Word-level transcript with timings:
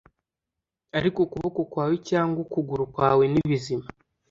Ariko 0.97 1.17
ukuboko 1.25 1.59
kwawe 1.71 1.95
cyangwa 2.09 2.37
ukuguru 2.45 2.83
kwawe 2.93 3.23
nibizima 3.31 3.85